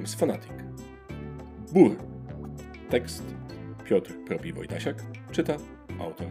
Games 0.00 0.14
Fanatic. 0.14 0.52
Bur. 1.72 1.96
Tekst 2.90 3.22
Piotr 3.84 4.12
Propi 4.26 4.52
Wojtasiak. 4.52 5.02
Czyta 5.32 5.56
autor. 5.98 6.26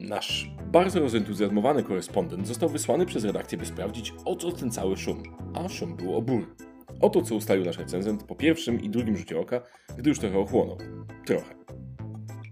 Nasz 0.00 0.50
bardzo 0.72 1.00
rozentuzjazmowany 1.00 1.82
korespondent 1.82 2.46
został 2.46 2.68
wysłany 2.68 3.06
przez 3.06 3.24
redakcję, 3.24 3.58
by 3.58 3.66
sprawdzić, 3.66 4.14
o 4.24 4.36
co 4.36 4.52
ten 4.52 4.70
cały 4.70 4.96
szum. 4.96 5.22
A 5.54 5.68
szum 5.68 5.96
był 5.96 6.16
o 6.16 6.22
bur. 6.22 6.54
Oto 7.00 7.22
co 7.22 7.34
ustalił 7.34 7.64
nasz 7.64 7.78
recenzent 7.78 8.22
po 8.22 8.34
pierwszym 8.34 8.80
i 8.80 8.90
drugim 8.90 9.16
rzucie 9.16 9.40
oka, 9.40 9.62
gdy 9.98 10.10
już 10.10 10.18
trochę 10.18 10.38
ochłonął. 10.38 10.78
Trochę. 11.26 11.54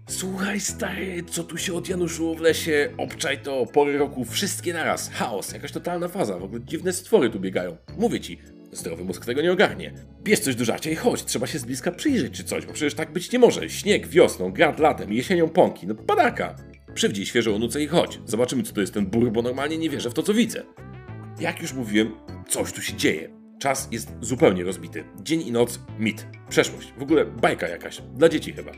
Słuchaj 0.07 0.59
stary, 0.59 1.23
co 1.23 1.43
tu 1.43 1.57
się 1.57 1.73
odjanuszyło 1.73 2.35
w 2.35 2.41
lesie? 2.41 2.89
Obczaj 2.97 3.41
to, 3.41 3.65
pory 3.65 3.97
roku, 3.97 4.25
wszystkie 4.25 4.73
naraz. 4.73 5.09
Chaos, 5.09 5.51
jakaś 5.53 5.71
totalna 5.71 6.07
faza, 6.07 6.39
w 6.39 6.43
ogóle 6.43 6.61
dziwne 6.61 6.93
stwory 6.93 7.29
tu 7.29 7.39
biegają. 7.39 7.77
Mówię 7.97 8.19
ci, 8.19 8.39
zdrowy 8.71 9.03
mózg 9.03 9.25
tego 9.25 9.41
nie 9.41 9.51
ogarnie. 9.51 9.93
Bierz 10.23 10.39
coś 10.39 10.55
do 10.55 10.65
żarcia 10.65 10.89
i 10.89 10.95
chodź, 10.95 11.25
trzeba 11.25 11.47
się 11.47 11.59
z 11.59 11.65
bliska 11.65 11.91
przyjrzeć 11.91 12.33
czy 12.33 12.43
coś, 12.43 12.65
bo 12.65 12.73
przecież 12.73 12.93
tak 12.93 13.13
być 13.13 13.31
nie 13.31 13.39
może. 13.39 13.69
Śnieg 13.69 14.07
wiosną, 14.07 14.51
grad 14.51 14.79
latem, 14.79 15.13
jesienią 15.13 15.49
pąki, 15.49 15.87
no 15.87 15.95
padaka. 15.95 16.55
Przywdzij 16.93 17.25
świeżą 17.25 17.59
nucę 17.59 17.83
i 17.83 17.87
chodź. 17.87 18.19
Zobaczymy 18.25 18.63
co 18.63 18.73
to 18.73 18.81
jest 18.81 18.93
ten 18.93 19.05
bur, 19.05 19.31
bo 19.31 19.41
normalnie 19.41 19.77
nie 19.77 19.89
wierzę 19.89 20.09
w 20.09 20.13
to 20.13 20.23
co 20.23 20.33
widzę. 20.33 20.63
Jak 21.39 21.61
już 21.61 21.73
mówiłem, 21.73 22.11
coś 22.47 22.73
tu 22.73 22.81
się 22.81 22.93
dzieje. 22.93 23.29
Czas 23.59 23.87
jest 23.91 24.11
zupełnie 24.21 24.63
rozbity. 24.63 25.03
Dzień 25.21 25.41
i 25.41 25.51
noc, 25.51 25.79
mit. 25.99 26.27
Przeszłość. 26.49 26.93
W 26.97 27.03
ogóle 27.03 27.25
bajka 27.25 27.67
jakaś. 27.67 28.01
Dla 28.15 28.29
dzieci 28.29 28.53
chyba. 28.53 28.71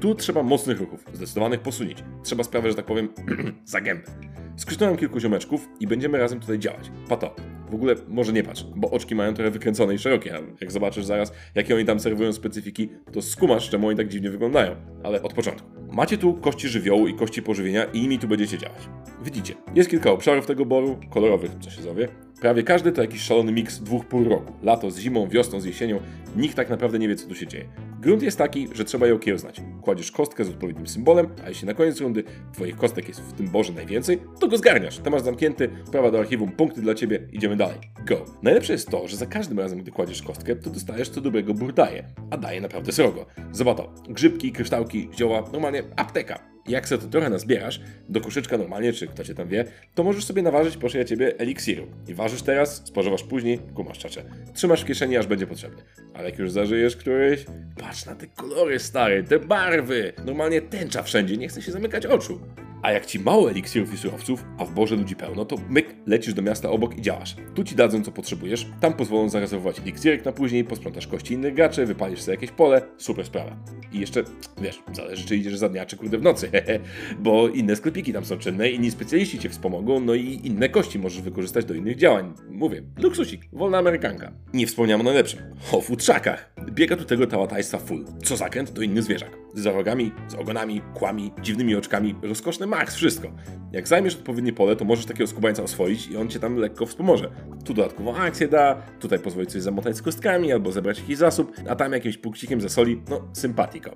Tu 0.00 0.14
trzeba 0.14 0.42
mocnych 0.42 0.80
ruchów, 0.80 1.04
zdecydowanych 1.12 1.60
posunięć. 1.60 2.04
Trzeba 2.24 2.44
sprawę, 2.44 2.70
że 2.70 2.76
tak 2.76 2.86
powiem, 2.86 3.08
za 3.64 3.80
gębę. 3.80 4.10
Skrzycznąłem 4.56 4.96
kilku 4.96 5.20
ziomeczków 5.20 5.68
i 5.80 5.86
będziemy 5.86 6.18
razem 6.18 6.40
tutaj 6.40 6.58
działać. 6.58 6.90
Pato. 7.08 7.57
W 7.70 7.74
ogóle 7.74 7.94
może 8.08 8.32
nie 8.32 8.42
patrz, 8.42 8.64
bo 8.76 8.90
oczki 8.90 9.14
mają 9.14 9.34
trochę 9.34 9.50
wykręcone 9.50 9.94
i 9.94 9.98
szerokie, 9.98 10.36
a 10.36 10.40
jak 10.60 10.72
zobaczysz 10.72 11.04
zaraz, 11.04 11.32
jakie 11.54 11.74
oni 11.74 11.84
tam 11.84 12.00
serwują 12.00 12.32
specyfiki, 12.32 12.88
to 13.12 13.22
skumasz, 13.22 13.70
czemu 13.70 13.88
oni 13.88 13.96
tak 13.96 14.08
dziwnie 14.08 14.30
wyglądają. 14.30 14.76
Ale 15.02 15.22
od 15.22 15.32
początku. 15.32 15.68
Macie 15.92 16.18
tu 16.18 16.34
kości 16.34 16.68
żywiołu 16.68 17.08
i 17.08 17.14
kości 17.14 17.42
pożywienia 17.42 17.84
i 17.84 18.00
nimi 18.00 18.18
tu 18.18 18.28
będziecie 18.28 18.58
działać. 18.58 18.88
Widzicie, 19.24 19.54
jest 19.74 19.90
kilka 19.90 20.10
obszarów 20.10 20.46
tego 20.46 20.66
boru, 20.66 21.00
kolorowych, 21.10 21.50
co 21.60 21.70
się 21.70 21.82
zowie. 21.82 22.08
Prawie 22.40 22.62
każdy 22.62 22.92
to 22.92 23.02
jakiś 23.02 23.20
szalony 23.20 23.52
miks 23.52 23.78
dwóch 23.78 24.06
pół 24.06 24.24
roku. 24.24 24.52
Lato 24.62 24.90
z 24.90 24.98
zimą, 24.98 25.28
wiosną 25.28 25.60
z 25.60 25.64
jesienią. 25.64 26.00
Nikt 26.36 26.56
tak 26.56 26.70
naprawdę 26.70 26.98
nie 26.98 27.08
wie, 27.08 27.16
co 27.16 27.28
tu 27.28 27.34
się 27.34 27.46
dzieje. 27.46 27.68
Grunt 28.00 28.22
jest 28.22 28.38
taki, 28.38 28.68
że 28.72 28.84
trzeba 28.84 29.06
je 29.06 29.14
okiełznać. 29.14 29.60
Kładziesz 29.82 30.12
kostkę 30.12 30.44
z 30.44 30.48
odpowiednim 30.48 30.86
symbolem, 30.86 31.28
a 31.44 31.48
jeśli 31.48 31.66
na 31.66 31.74
koniec 31.74 32.00
rundy 32.00 32.24
twoich 32.52 32.76
kostek 32.76 33.08
jest 33.08 33.20
w 33.20 33.32
tym 33.32 33.48
borze 33.48 33.72
najwięcej, 33.72 34.18
to 34.40 34.48
go 34.48 34.56
zgarniasz. 34.56 34.98
Temat 34.98 35.24
zamknięty, 35.24 35.68
prawa 35.92 36.10
do 36.10 36.18
archiwum, 36.18 36.52
punkty 36.52 36.80
dla 36.80 36.94
ciebie, 36.94 37.28
idziemy 37.32 37.56
dalej. 37.56 37.78
Go. 38.06 38.24
Najlepsze 38.42 38.72
jest 38.72 38.90
to, 38.90 39.08
że 39.08 39.16
za 39.16 39.26
każdym 39.26 39.58
razem, 39.58 39.78
gdy 39.78 39.90
kładziesz 39.90 40.22
kostkę, 40.22 40.56
to 40.56 40.70
dostajesz 40.70 41.08
co 41.08 41.20
dobrego 41.20 41.54
burdaje. 41.54 42.04
A 42.30 42.36
daje 42.36 42.60
naprawdę 42.60 42.92
srogo. 42.92 43.26
Zobacz. 43.52 43.78
Grzybki, 44.08 44.52
kryształki, 44.52 45.08
zioła, 45.18 45.42
normalnie 45.52 45.82
apteka. 45.96 46.57
Jak 46.68 46.88
sobie 46.88 47.02
to 47.02 47.08
trochę 47.08 47.30
nazbierasz, 47.30 47.80
do 48.08 48.20
koszyczka 48.20 48.58
normalnie, 48.58 48.92
czy 48.92 49.06
kto 49.06 49.24
cię 49.24 49.34
tam 49.34 49.48
wie, 49.48 49.64
to 49.94 50.04
możesz 50.04 50.24
sobie 50.24 50.42
naważyć, 50.42 50.76
proszę 50.76 51.04
ciebie, 51.04 51.38
eliksiru. 51.38 51.86
I 52.08 52.14
ważysz 52.14 52.42
teraz, 52.42 52.82
spożywasz 52.84 53.22
później, 53.22 53.58
kumasz 53.74 53.98
czacze. 53.98 54.24
Trzymasz 54.54 54.82
w 54.82 54.86
kieszeni, 54.86 55.16
aż 55.16 55.26
będzie 55.26 55.46
potrzebny. 55.46 55.82
Ale 56.14 56.30
jak 56.30 56.38
już 56.38 56.50
zażyjesz 56.50 56.96
któryś, 56.96 57.44
patrz 57.80 58.06
na 58.06 58.14
te 58.14 58.26
kolory 58.26 58.78
stare, 58.78 59.22
te 59.22 59.38
barwy. 59.38 60.12
Normalnie 60.24 60.60
tęcza 60.62 61.02
wszędzie, 61.02 61.36
nie 61.36 61.48
chce 61.48 61.62
się 61.62 61.72
zamykać 61.72 62.06
oczu. 62.06 62.40
A 62.82 62.92
jak 62.92 63.06
ci 63.06 63.20
mało 63.20 63.50
eliksirów 63.50 63.94
i 63.94 63.96
surowców, 63.96 64.44
a 64.58 64.64
w 64.64 64.74
Boże 64.74 64.96
ludzi 64.96 65.16
pełno, 65.16 65.44
to 65.44 65.56
myk, 65.68 65.94
lecisz 66.06 66.34
do 66.34 66.42
miasta 66.42 66.70
obok 66.70 66.98
i 66.98 67.02
działasz. 67.02 67.36
Tu 67.54 67.64
ci 67.64 67.74
dadzą 67.74 68.04
co 68.04 68.12
potrzebujesz, 68.12 68.66
tam 68.80 68.92
pozwolą 68.92 69.28
zarezerwować 69.28 69.78
eliksirek 69.78 70.24
na 70.24 70.32
później, 70.32 70.64
posprzątasz 70.64 71.06
kości 71.06 71.34
innych 71.34 71.54
graczy, 71.54 71.86
wypalisz 71.86 72.20
sobie 72.20 72.34
jakieś 72.34 72.50
pole, 72.50 72.82
super 72.96 73.26
sprawa. 73.26 73.56
I 73.92 74.00
jeszcze, 74.00 74.24
wiesz, 74.60 74.82
zależy 74.92 75.26
czy 75.26 75.36
idziesz 75.36 75.58
za 75.58 75.68
dnia, 75.68 75.86
czy 75.86 75.96
kurde 75.96 76.18
w 76.18 76.22
nocy, 76.22 76.50
bo 77.24 77.48
inne 77.48 77.76
sklepiki 77.76 78.12
tam 78.12 78.24
są 78.24 78.38
czynne, 78.38 78.70
inni 78.70 78.90
specjaliści 78.90 79.38
cię 79.38 79.48
wspomogą, 79.48 80.00
no 80.00 80.14
i 80.14 80.40
inne 80.44 80.68
kości 80.68 80.98
możesz 80.98 81.22
wykorzystać 81.22 81.64
do 81.64 81.74
innych 81.74 81.96
działań. 81.96 82.34
Mówię, 82.50 82.82
luksusik, 82.98 83.42
wolna 83.52 83.78
amerykanka. 83.78 84.32
Nie 84.54 84.66
wspomniałem 84.66 85.00
o 85.00 85.04
najlepszym, 85.04 85.40
o 85.72 85.80
futrzakach. 85.80 86.54
Biega 86.70 86.96
tu 86.96 87.04
tego 87.04 87.26
tałatajstwa 87.26 87.78
full. 87.78 88.04
Co 88.24 88.36
zakręt 88.36 88.74
to 88.74 88.82
inny 88.82 89.02
zwierzak. 89.02 89.30
Z 89.54 89.66
rogami, 89.66 90.12
z 90.28 90.34
ogonami, 90.34 90.82
kłami, 90.94 91.32
dziwnymi 91.42 91.74
oczkami, 91.74 92.14
rozkoszne 92.22 92.66
max, 92.66 92.94
wszystko. 92.94 93.28
Jak 93.72 93.88
zajmiesz 93.88 94.14
odpowiednie 94.14 94.52
pole, 94.52 94.76
to 94.76 94.84
możesz 94.84 95.06
takiego 95.06 95.26
skubańca 95.26 95.62
oswoić 95.62 96.06
i 96.06 96.16
on 96.16 96.28
cię 96.28 96.40
tam 96.40 96.56
lekko 96.56 96.86
wspomoże. 96.86 97.30
Tu 97.64 97.74
dodatkową 97.74 98.16
akcję 98.16 98.48
da, 98.48 98.82
tutaj 99.00 99.18
pozwoli 99.18 99.46
coś 99.46 99.62
zamotać 99.62 99.96
z 99.96 100.02
kostkami 100.02 100.52
albo 100.52 100.72
zebrać 100.72 100.98
jakiś 100.98 101.16
zasób, 101.16 101.52
a 101.68 101.76
tam 101.76 101.92
jakimś 101.92 102.18
punkcikiem 102.18 102.60
zasoli, 102.60 103.02
no 103.08 103.28
sympatiko. 103.32 103.90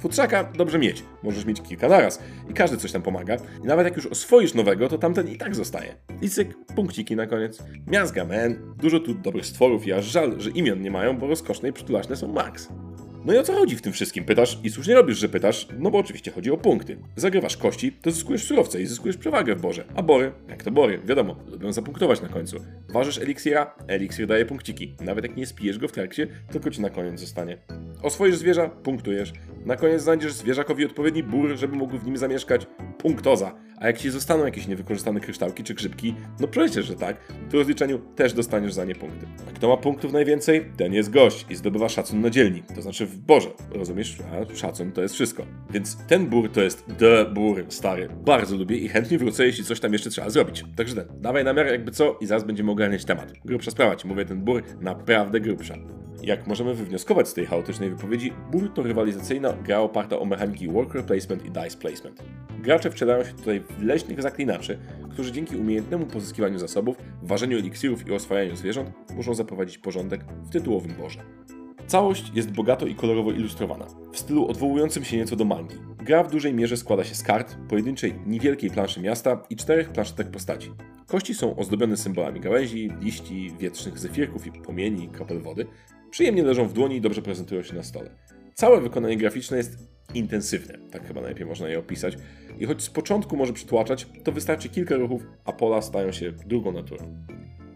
Futrzaka 0.00 0.44
dobrze 0.44 0.78
mieć, 0.78 1.04
możesz 1.22 1.44
mieć 1.44 1.62
kilka 1.62 1.88
naraz 1.88 2.22
i 2.50 2.54
każdy 2.54 2.76
coś 2.76 2.92
tam 2.92 3.02
pomaga. 3.02 3.36
I 3.64 3.66
nawet 3.66 3.84
jak 3.84 3.96
już 3.96 4.06
oswoisz 4.06 4.54
nowego, 4.54 4.88
to 4.88 4.98
tamten 4.98 5.28
i 5.28 5.36
tak 5.36 5.54
zostaje. 5.54 5.94
I 6.22 6.30
cyk, 6.30 6.54
punkciki 6.76 7.16
na 7.16 7.26
koniec. 7.26 7.62
Miazga, 7.86 8.24
man. 8.24 8.74
Dużo 8.76 9.00
tu 9.00 9.14
dobrych 9.14 9.46
stworów 9.46 9.86
i 9.86 9.92
aż 9.92 10.04
żal, 10.04 10.40
że 10.40 10.50
imion 10.50 10.82
nie 10.82 10.90
mają, 10.90 11.18
bo 11.18 11.26
rozkoszne 11.26 11.68
i 11.68 11.72
przytulaśne 11.72 12.16
są 12.16 12.28
max. 12.28 12.68
No 13.24 13.32
i 13.32 13.38
o 13.38 13.42
co 13.42 13.52
chodzi 13.52 13.76
w 13.76 13.82
tym 13.82 13.92
wszystkim? 13.92 14.24
Pytasz 14.24 14.58
i 14.64 14.70
słusznie 14.70 14.94
robisz, 14.94 15.18
że 15.18 15.28
pytasz, 15.28 15.68
no 15.78 15.90
bo 15.90 15.98
oczywiście 15.98 16.30
chodzi 16.30 16.50
o 16.50 16.56
punkty. 16.56 16.96
Zagrywasz 17.16 17.56
kości, 17.56 17.92
to 17.92 18.10
zyskujesz 18.10 18.44
surowce 18.44 18.82
i 18.82 18.86
zyskujesz 18.86 19.16
przewagę 19.16 19.54
w 19.54 19.60
borze. 19.60 19.84
A 19.94 20.02
bory, 20.02 20.32
jak 20.48 20.62
to 20.62 20.70
bory, 20.70 21.00
wiadomo, 21.04 21.36
lubią 21.46 21.72
zapunktować 21.72 22.22
na 22.22 22.28
końcu. 22.28 22.56
Ważysz 22.88 23.18
eliksira, 23.18 23.74
eliksir 23.86 24.26
daje 24.26 24.46
punkciki. 24.46 24.94
Nawet 25.00 25.24
jak 25.24 25.36
nie 25.36 25.46
spijesz 25.46 25.78
go 25.78 25.88
w 25.88 25.92
trakcie, 25.92 26.26
tylko 26.52 26.70
ci 26.70 26.80
na 26.80 26.90
koniec 26.90 27.20
zostanie. 27.20 27.58
Oswoisz 28.02 28.36
zwierza, 28.36 28.68
punktujesz. 28.68 29.32
Na 29.64 29.76
koniec 29.76 30.02
znajdziesz 30.02 30.32
zwierzakowi 30.32 30.84
odpowiedni 30.84 31.22
bór, 31.22 31.56
żeby 31.56 31.76
mógł 31.76 31.98
w 31.98 32.06
nim 32.06 32.16
zamieszkać. 32.16 32.66
Punktoza. 33.02 33.54
A 33.80 33.86
jak 33.86 33.98
ci 33.98 34.10
zostaną 34.10 34.44
jakieś 34.44 34.66
niewykorzystane 34.66 35.20
kryształki 35.20 35.64
czy 35.64 35.74
grzybki, 35.74 36.14
no 36.40 36.48
przecież, 36.48 36.86
że 36.86 36.94
tak, 36.94 37.16
w 37.48 37.54
rozliczeniu 37.54 37.98
też 37.98 38.32
dostaniesz 38.32 38.72
za 38.72 38.84
nie 38.84 38.94
punkty. 38.94 39.26
A 39.48 39.52
kto 39.52 39.68
ma 39.68 39.76
punktów 39.76 40.12
najwięcej, 40.12 40.64
ten 40.76 40.94
jest 40.94 41.10
gość 41.10 41.46
i 41.50 41.56
zdobywa 41.56 41.88
szacun 41.88 42.20
na 42.20 42.30
dzielni, 42.30 42.62
to 42.74 42.82
znaczy 42.82 43.06
w 43.06 43.18
borze. 43.18 43.50
Rozumiesz? 43.70 44.18
A 44.32 44.56
szacun 44.56 44.92
to 44.92 45.02
jest 45.02 45.14
wszystko. 45.14 45.46
Więc 45.70 45.96
ten 46.06 46.26
bór 46.26 46.50
to 46.52 46.60
jest 46.60 46.84
the 46.98 47.24
bór, 47.24 47.64
stary. 47.68 48.08
Bardzo 48.24 48.56
lubię 48.56 48.76
i 48.76 48.88
chętnie 48.88 49.18
wrócę, 49.18 49.46
jeśli 49.46 49.64
coś 49.64 49.80
tam 49.80 49.92
jeszcze 49.92 50.10
trzeba 50.10 50.30
zrobić. 50.30 50.64
Także 50.76 50.94
ten, 50.94 51.20
dawaj 51.20 51.44
namiar 51.44 51.66
jakby 51.66 51.90
co 51.90 52.18
i 52.20 52.26
zaraz 52.26 52.44
będziemy 52.44 52.70
ogarniać 52.70 53.04
temat. 53.04 53.32
Grubsza 53.44 53.70
sprawa 53.70 53.96
ci 53.96 54.08
mówię, 54.08 54.24
ten 54.24 54.40
bór 54.40 54.62
naprawdę 54.80 55.40
grubsza. 55.40 55.74
Jak 56.22 56.46
możemy 56.46 56.74
wywnioskować 56.74 57.28
z 57.28 57.34
tej 57.34 57.46
chaotycznej 57.46 57.90
wypowiedzi, 57.90 58.32
Bur 58.50 58.74
to 58.74 58.82
rywalizacyjna 58.82 59.52
gra 59.52 59.78
oparta 59.78 60.18
o 60.18 60.24
mechaniki 60.24 60.68
worker 60.68 61.04
placement 61.04 61.46
i 61.46 61.50
dice 61.50 61.78
placement. 61.78 62.22
Gracze 62.62 62.90
wcielają 62.90 63.24
się 63.24 63.32
tutaj 63.32 63.60
w 63.60 63.82
leśnych 63.82 64.22
zaklinaczy, 64.22 64.78
którzy 65.10 65.32
dzięki 65.32 65.56
umiejętnemu 65.56 66.06
pozyskiwaniu 66.06 66.58
zasobów, 66.58 66.96
ważeniu 67.22 67.58
eliksirów 67.58 68.08
i 68.08 68.12
oswajaniu 68.12 68.56
zwierząt 68.56 68.90
muszą 69.16 69.34
zaprowadzić 69.34 69.78
porządek 69.78 70.24
w 70.44 70.50
tytułowym 70.50 70.94
borze. 70.94 71.20
Całość 71.86 72.32
jest 72.34 72.50
bogato 72.50 72.86
i 72.86 72.94
kolorowo 72.94 73.32
ilustrowana, 73.32 73.86
w 74.12 74.18
stylu 74.18 74.48
odwołującym 74.48 75.04
się 75.04 75.16
nieco 75.16 75.36
do 75.36 75.44
mangi. 75.44 75.76
Gra 75.98 76.22
w 76.22 76.30
dużej 76.30 76.54
mierze 76.54 76.76
składa 76.76 77.04
się 77.04 77.14
z 77.14 77.22
kart, 77.22 77.56
pojedynczej, 77.68 78.14
niewielkiej 78.26 78.70
planszy 78.70 79.00
miasta 79.00 79.42
i 79.50 79.56
czterech 79.56 79.88
planszetek 79.88 80.30
postaci. 80.30 80.70
Kości 81.06 81.34
są 81.34 81.56
ozdobione 81.56 81.96
symbolami 81.96 82.40
gałęzi, 82.40 82.90
liści, 83.00 83.52
wietrznych 83.58 83.98
zefirków 83.98 84.46
i 84.46 84.52
płomieni, 84.52 85.08
kropel 85.08 85.40
wody, 85.40 85.66
Przyjemnie 86.10 86.42
leżą 86.42 86.68
w 86.68 86.72
dłoni 86.72 86.96
i 86.96 87.00
dobrze 87.00 87.22
prezentują 87.22 87.62
się 87.62 87.74
na 87.74 87.82
stole. 87.82 88.10
Całe 88.54 88.80
wykonanie 88.80 89.16
graficzne 89.16 89.56
jest 89.56 89.78
intensywne, 90.14 90.78
tak 90.90 91.06
chyba 91.06 91.20
najlepiej 91.20 91.46
można 91.46 91.68
je 91.68 91.78
opisać. 91.78 92.18
I 92.60 92.66
choć 92.66 92.82
z 92.82 92.90
początku 92.90 93.36
może 93.36 93.52
przytłaczać, 93.52 94.06
to 94.24 94.32
wystarczy 94.32 94.68
kilka 94.68 94.96
ruchów, 94.96 95.26
a 95.44 95.52
pola 95.52 95.82
stają 95.82 96.12
się 96.12 96.32
drugą 96.32 96.72
naturą. 96.72 97.16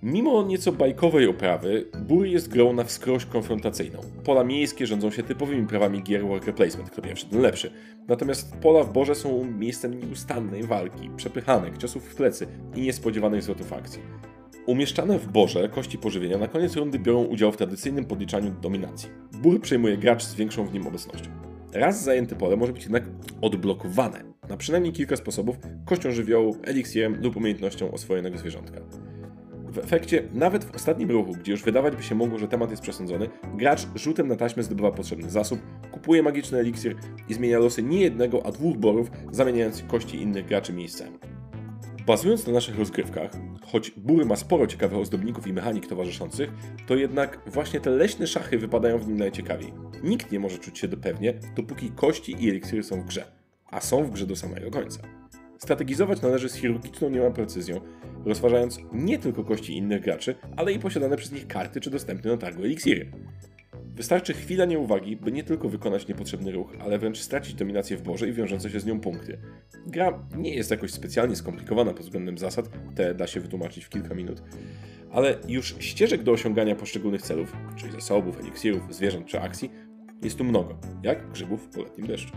Mimo 0.03 0.43
nieco 0.43 0.73
bajkowej 0.73 1.27
oprawy, 1.27 1.87
Bur 1.99 2.27
jest 2.27 2.49
grą 2.49 2.73
na 2.73 2.85
wskroś 2.85 3.27
konfrontacyjną. 3.27 4.01
Pola 4.25 4.45
miejskie 4.45 4.87
rządzą 4.87 5.11
się 5.11 5.23
typowymi 5.23 5.67
prawami 5.67 6.03
gier 6.03 6.27
worker 6.27 6.55
placement, 6.55 6.91
kto 6.91 7.03
pierwszy, 7.03 7.27
ten 7.27 7.41
lepszy. 7.41 7.73
Natomiast 8.09 8.57
pola 8.57 8.85
w 8.85 8.93
Borze 8.93 9.15
są 9.15 9.45
miejscem 9.45 10.01
nieustannej 10.01 10.63
walki, 10.63 11.11
przepychanek, 11.17 11.79
ciosów 11.79 12.05
w 12.05 12.15
plecy 12.15 12.47
i 12.77 12.81
niespodziewanych 12.81 13.43
zwrotów 13.43 13.73
akcji. 13.73 14.03
Umieszczane 14.67 15.19
w 15.19 15.27
borze 15.27 15.69
kości 15.69 15.99
pożywienia 15.99 16.39
na 16.39 16.49
koniec 16.49 16.77
rundy 16.77 16.99
biorą 16.99 17.25
udział 17.25 17.53
w 17.53 17.57
tradycyjnym 17.57 18.05
podliczaniu 18.05 18.51
dominacji. 18.51 19.09
Bór 19.43 19.61
przejmuje 19.61 19.97
gracz 19.97 20.25
z 20.25 20.35
większą 20.35 20.67
w 20.67 20.75
nim 20.75 20.87
obecnością. 20.87 21.31
Raz 21.73 22.03
zajęte 22.03 22.37
pole 22.37 22.57
może 22.57 22.73
być 22.73 22.83
jednak 22.83 23.05
odblokowane 23.43 24.25
na 24.49 24.57
przynajmniej 24.57 24.93
kilka 24.93 25.17
sposobów 25.17 25.57
kością 25.85 26.13
żywiołu, 26.13 26.57
eliksirem 26.63 27.23
lub 27.23 27.37
umiejętnością 27.37 27.93
oswojonego 27.93 28.39
zwierzątka. 28.39 28.81
W 29.73 29.79
efekcie, 29.79 30.29
nawet 30.33 30.65
w 30.65 30.75
ostatnim 30.75 31.11
ruchu, 31.11 31.33
gdzie 31.33 31.53
już 31.53 31.63
wydawać 31.63 31.97
by 31.97 32.03
się 32.03 32.15
mogło, 32.15 32.39
że 32.39 32.49
temat 32.49 32.71
jest 32.71 32.83
przesądzony, 32.83 33.29
gracz 33.55 33.87
rzutem 33.95 34.29
na 34.29 34.37
taśmę 34.37 34.63
zdobywa 34.63 34.91
potrzebny 34.91 35.31
zasób, 35.31 35.61
kupuje 35.93 36.23
magiczny 36.23 36.59
eliksir 36.59 36.97
i 37.29 37.35
zmienia 37.35 37.59
losy 37.59 37.83
nie 37.83 38.01
jednego, 38.01 38.47
a 38.47 38.53
dwóch 38.53 38.77
borów, 38.77 39.11
zamieniając 39.33 39.83
kości 39.83 40.23
innych 40.23 40.47
graczy 40.47 40.73
miejscami. 40.73 41.34
Bazując 42.07 42.47
na 42.47 42.53
naszych 42.53 42.79
rozgrywkach, 42.79 43.31
choć 43.67 43.91
Bur 43.91 44.27
ma 44.27 44.37
sporo 44.37 44.67
ciekawych 44.67 44.99
ozdobników 44.99 45.47
i 45.47 45.53
mechanik 45.53 45.87
towarzyszących, 45.87 46.51
to 46.87 46.97
jednak 46.97 47.41
właśnie 47.47 47.81
te 47.81 47.91
leśne 47.91 48.27
szachy 48.27 48.59
wypadają 48.59 48.99
w 48.99 49.09
nim 49.09 49.17
najciekawiej. 49.17 49.73
Nikt 50.03 50.33
nie 50.33 50.41
może 50.41 50.59
czuć 50.59 50.79
się 50.79 50.89
dopewnie, 50.89 51.35
dopóki 51.57 51.91
kości 51.91 52.37
i 52.45 52.51
eliksiry 52.51 52.83
są 52.83 53.01
w 53.01 53.05
grze, 53.05 53.25
a 53.67 53.81
są 53.81 54.05
w 54.05 54.11
grze 54.11 54.27
do 54.27 54.37
samego 54.37 54.71
końca. 54.71 55.03
Strategizować 55.59 56.23
należy 56.23 56.49
z 56.49 56.55
chirurgiczną 56.55 57.11
niemal 57.11 57.33
precyzją, 57.33 57.81
rozważając 58.25 58.81
nie 58.93 59.19
tylko 59.19 59.45
kości 59.45 59.77
innych 59.77 60.03
graczy, 60.03 60.35
ale 60.57 60.73
i 60.73 60.79
posiadane 60.79 61.17
przez 61.17 61.33
nich 61.33 61.47
karty 61.47 61.81
czy 61.81 61.91
dostępne 61.91 62.31
na 62.31 62.37
targu 62.37 62.63
eliksiry. 62.63 63.11
Wystarczy 63.95 64.35
chwila 64.35 64.65
nieuwagi, 64.65 65.17
by 65.17 65.33
nie 65.33 65.45
tylko 65.45 65.69
wykonać 65.69 66.09
niepotrzebny 66.09 66.53
ruch, 66.53 66.73
ale 66.81 66.99
wręcz 66.99 67.19
stracić 67.19 67.55
dominację 67.55 67.97
w 67.97 68.03
borze 68.03 68.29
i 68.29 68.33
wiążące 68.33 68.71
się 68.71 68.81
z 68.81 68.87
nią 68.87 69.01
punkty. 69.01 69.39
Gra 69.87 70.27
nie 70.37 70.55
jest 70.55 70.71
jakoś 70.71 70.91
specjalnie 70.91 71.37
skomplikowana 71.37 71.93
pod 71.93 72.03
względem 72.03 72.39
zasad, 72.39 72.69
te 72.95 73.15
da 73.15 73.27
się 73.27 73.41
wytłumaczyć 73.41 73.85
w 73.85 73.89
kilka 73.89 74.15
minut, 74.15 74.43
ale 75.13 75.39
już 75.49 75.77
ścieżek 75.79 76.23
do 76.23 76.33
osiągania 76.33 76.77
poszczególnych 76.77 77.23
celów, 77.23 77.57
czyli 77.77 77.93
zasobów, 77.93 78.41
eliksirów, 78.41 78.95
zwierząt 78.95 79.27
czy 79.27 79.41
akcji, 79.41 79.71
jest 80.23 80.39
tu 80.39 80.45
mnogo, 80.45 80.79
jak 81.03 81.33
grzybów 81.33 81.69
po 81.69 81.83
letnim 81.83 82.07
deszczu. 82.07 82.33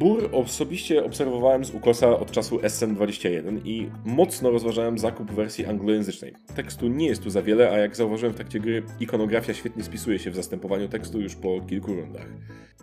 Bur 0.00 0.28
osobiście 0.32 1.04
obserwowałem 1.04 1.64
z 1.64 1.70
ukosa 1.70 2.18
od 2.18 2.30
czasu 2.30 2.58
SN21 2.58 3.60
i 3.64 3.90
mocno 4.04 4.50
rozważałem 4.50 4.98
zakup 4.98 5.32
wersji 5.32 5.66
anglojęzycznej. 5.66 6.34
Tekstu 6.54 6.88
nie 6.88 7.06
jest 7.06 7.22
tu 7.22 7.30
za 7.30 7.42
wiele, 7.42 7.70
a 7.70 7.78
jak 7.78 7.96
zauważyłem 7.96 8.32
w 8.32 8.36
trakcie 8.36 8.60
gry, 8.60 8.82
ikonografia 9.00 9.54
świetnie 9.54 9.82
spisuje 9.82 10.18
się 10.18 10.30
w 10.30 10.36
zastępowaniu 10.36 10.88
tekstu 10.88 11.20
już 11.20 11.34
po 11.34 11.60
kilku 11.60 11.94
rundach. 11.94 12.26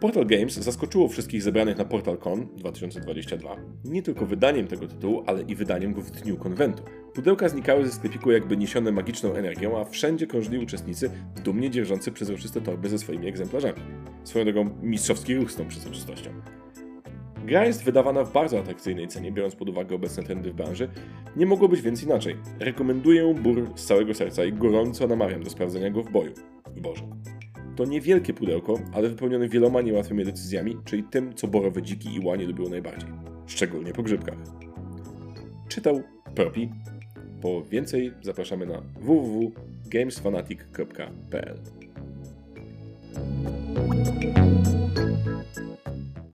Portal 0.01 0.25
Games 0.25 0.53
zaskoczyło 0.53 1.07
wszystkich 1.07 1.41
zebranych 1.41 1.77
na 1.77 1.85
PortalCon 1.85 2.47
2022 2.55 3.55
nie 3.85 4.01
tylko 4.01 4.25
wydaniem 4.25 4.67
tego 4.67 4.87
tytułu, 4.87 5.23
ale 5.25 5.41
i 5.41 5.55
wydaniem 5.55 5.93
go 5.93 6.01
w 6.01 6.11
dniu 6.11 6.37
konwentu. 6.37 6.83
Pudełka 7.13 7.49
znikały 7.49 7.85
ze 7.85 7.91
sklepiku 7.91 8.31
jakby 8.31 8.57
niesione 8.57 8.91
magiczną 8.91 9.33
energią, 9.33 9.79
a 9.79 9.85
wszędzie 9.85 10.27
krążyli 10.27 10.59
uczestnicy 10.59 11.11
dumnie 11.43 11.69
dzierżący 11.69 12.11
przezroczyste 12.11 12.61
torby 12.61 12.89
ze 12.89 12.99
swoimi 12.99 13.27
egzemplarzami. 13.27 13.81
Swoją 14.23 14.45
drogą 14.45 14.69
mistrzowski 14.81 15.35
ruch 15.35 15.51
z 15.51 15.55
tą 15.55 15.67
przezroczystością. 15.67 16.29
Gra 17.47 17.65
jest 17.65 17.83
wydawana 17.83 18.23
w 18.23 18.33
bardzo 18.33 18.59
atrakcyjnej 18.59 19.07
cenie, 19.07 19.31
biorąc 19.31 19.55
pod 19.55 19.69
uwagę 19.69 19.95
obecne 19.95 20.23
trendy 20.23 20.51
w 20.51 20.55
branży. 20.55 20.89
Nie 21.35 21.45
mogło 21.45 21.69
być 21.69 21.81
więc 21.81 22.03
inaczej. 22.03 22.35
Rekomenduję 22.59 23.33
Bur 23.33 23.69
z 23.75 23.85
całego 23.85 24.13
serca 24.13 24.45
i 24.45 24.53
gorąco 24.53 25.07
namawiam 25.07 25.43
do 25.43 25.49
sprawdzenia 25.49 25.89
go 25.89 26.03
w 26.03 26.11
boju. 26.11 26.31
W 26.75 26.81
Boże. 26.81 27.03
To 27.75 27.85
niewielkie 27.85 28.33
pudełko, 28.33 28.79
ale 28.93 29.09
wypełnione 29.09 29.49
wieloma 29.49 29.81
niełatwymi 29.81 30.25
decyzjami, 30.25 30.77
czyli 30.85 31.03
tym, 31.03 31.33
co 31.33 31.47
borowe 31.47 31.81
dziki 31.81 32.15
i 32.15 32.25
łanie 32.25 32.45
lubią 32.45 32.69
najbardziej. 32.69 33.09
Szczególnie 33.45 33.93
po 33.93 34.03
grzybkach. 34.03 34.37
Czytał 35.67 36.01
Propi. 36.35 36.69
Po 37.41 37.61
więcej 37.61 38.13
zapraszamy 38.21 38.65
na 38.65 38.81
www.gamesfanatic.pl 38.99 41.57